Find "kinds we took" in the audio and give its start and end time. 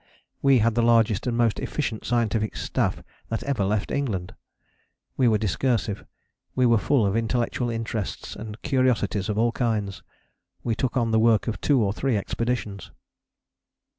9.51-10.97